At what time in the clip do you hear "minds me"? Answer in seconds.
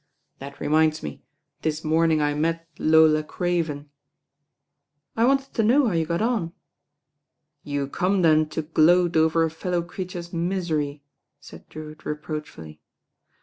0.67-1.21